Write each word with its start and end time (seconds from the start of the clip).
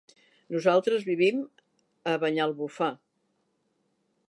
Nosaltres 0.53 1.05
vivim 1.09 1.43
a 2.13 2.17
Banyalbufar. 2.25 2.91